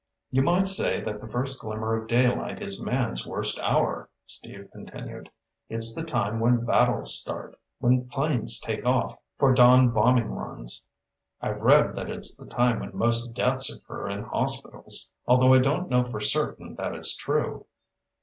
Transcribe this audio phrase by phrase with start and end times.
[0.31, 5.29] "You might say that the first glimmer of daylight is man's worst hour," Steve continued.
[5.69, 10.87] "It's the time when battles start, when planes take off for dawn bombing runs.
[11.39, 15.87] I've read that it's the time when most deaths occur in hospitals, although I don't
[15.87, 17.67] know for certain that it's true.